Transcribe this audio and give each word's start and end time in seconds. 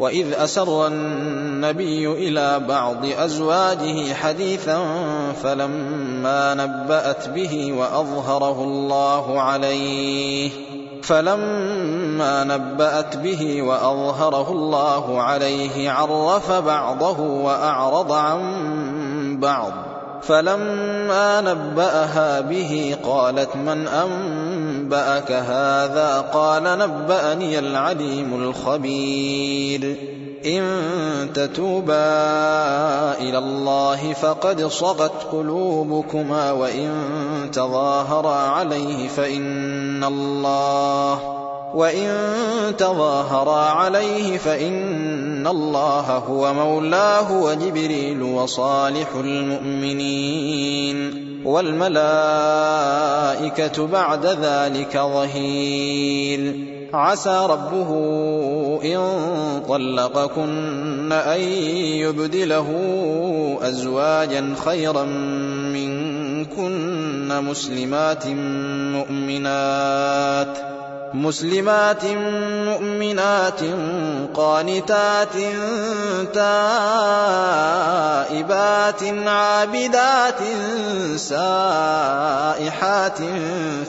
واذ 0.00 0.32
اسر 0.32 0.86
النبي 0.86 2.06
الى 2.12 2.60
بعض 2.68 3.06
ازواجه 3.18 4.14
حديثا 4.14 4.78
فلما 5.42 6.54
نبات 6.54 7.28
به 7.28 7.72
واظهره 7.78 8.62
الله 8.62 9.40
عليه 9.40 10.50
فلما 11.02 12.44
نبأت 12.44 13.16
به 13.16 13.62
وأظهره 13.62 14.52
الله 14.52 15.22
عليه 15.22 15.90
عرف 15.90 16.52
بعضه 16.52 17.20
وأعرض 17.20 18.12
عن 18.12 18.40
بعض 19.42 19.72
فلما 20.22 21.40
نبأها 21.40 22.40
به 22.40 22.96
قالت 23.04 23.56
من 23.56 23.86
أم 23.86 24.10
أنبأك 24.86 25.32
هذا 25.32 26.20
قال 26.34 26.62
نبأني 26.78 27.58
العليم 27.58 28.34
الخبير 28.34 29.96
إن 30.46 30.64
تتوبا 31.34 33.18
إلى 33.18 33.38
الله 33.38 34.12
فقد 34.12 34.66
صغت 34.66 35.12
قلوبكما 35.32 36.52
وإن 36.52 36.90
تظاهرا 37.52 38.34
عليه 38.34 39.08
فإن 39.08 40.04
الله 40.04 41.45
وإن 41.74 42.76
تظاهرا 42.76 43.62
عليه 43.70 44.38
فإن 44.38 45.46
الله 45.46 46.10
هو 46.18 46.54
مولاه 46.54 47.32
وجبريل 47.42 48.22
وصالح 48.22 49.08
المؤمنين 49.14 51.26
والملائكة 51.46 53.86
بعد 53.86 54.26
ذلك 54.26 54.92
ظهير 54.92 56.54
عسى 56.94 57.46
ربه 57.50 57.88
إن 58.84 59.00
طلقكن 59.68 61.12
أن 61.12 61.40
يبدله 62.00 62.66
أزواجا 63.62 64.54
خيرا 64.64 65.04
منكن 65.72 66.96
مسلمات 67.44 68.26
مؤمنات 68.96 70.58
مسلمات 71.22 72.04
مؤمنات 72.68 73.60
قانتات 74.34 75.34
تائبات 76.34 79.02
عابدات 79.26 80.38
سائحات 81.16 83.18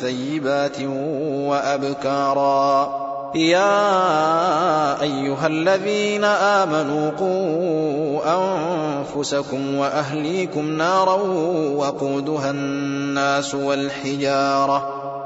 ثيبات 0.00 0.76
وأبكارا 1.48 3.00
يا 3.34 3.92
أيها 5.02 5.46
الذين 5.46 6.24
آمنوا 6.24 7.10
قوا 7.10 8.20
أنفسكم 8.38 9.74
وأهليكم 9.74 10.64
نارا 10.70 11.14
وقودها 11.76 12.50
الناس 12.50 13.54
والحجارة 13.54 14.99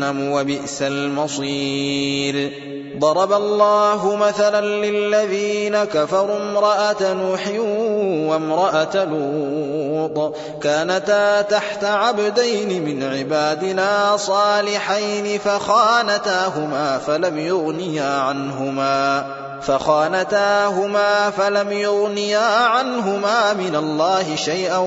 جهنم 0.00 0.32
وبئس 0.32 0.82
المصير 0.82 2.52
ضرب 2.98 3.32
الله 3.32 4.16
مثلا 4.16 4.60
للذين 4.84 5.84
كفروا 5.84 6.36
امرأة 6.36 7.12
نوح 7.14 7.48
وامرأة 8.30 9.04
لوط 9.04 10.36
كانتا 10.62 11.42
تحت 11.42 11.84
عبدين 11.84 12.84
من 12.84 13.02
عبادنا 13.02 14.16
صالحين 14.16 15.38
فخانتاهما 15.38 16.98
فلم 17.06 17.38
يغنيا 17.38 18.18
عنهما 18.20 19.49
فخانتاهما 19.62 21.30
فلم 21.30 21.72
يغنيا 21.72 22.38
عنهما 22.64 23.52
من 23.54 23.76
الله 23.76 24.36
شيئا 24.36 24.78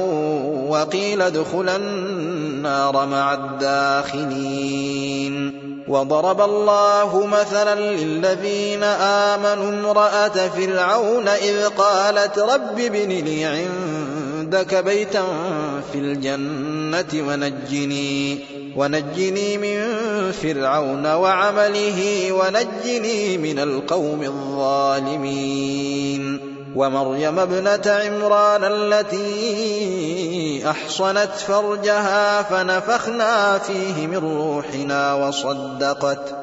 وقيل 0.67 1.21
ادخلا 1.21 1.75
النار 1.75 3.05
مع 3.05 3.33
الداخلين 3.33 5.63
وضرب 5.87 6.41
الله 6.41 7.25
مثلا 7.27 7.79
للذين 7.95 8.83
آمنوا 8.83 9.69
امرأة 9.69 10.27
فرعون 10.49 11.27
إذ 11.27 11.67
قالت 11.67 12.39
رب 12.39 12.79
ابن 12.79 13.09
لي 13.09 13.45
عندك 13.45 14.12
عندك 14.55 14.83
بيتا 14.83 15.23
في 15.93 15.97
الجنة 15.99 17.27
ونجني 17.27 18.39
ونجني 18.77 19.57
من 19.57 19.81
فرعون 20.31 21.05
وعمله 21.05 22.31
ونجني 22.33 23.37
من 23.37 23.59
القوم 23.59 24.23
الظالمين 24.23 26.39
ومريم 26.75 27.39
ابنة 27.39 27.99
عمران 28.03 28.63
التي 28.63 29.49
أحصنت 30.69 31.31
فرجها 31.47 32.41
فنفخنا 32.41 33.57
فيه 33.57 34.07
من 34.07 34.17
روحنا 34.17 35.13
وصدقت 35.15 36.42